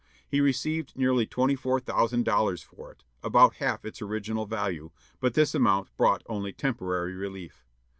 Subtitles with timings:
[0.27, 4.89] He received nearly twenty four thousand dollars for it, about half its original value.
[5.19, 7.67] But this amount brought only temporary relief.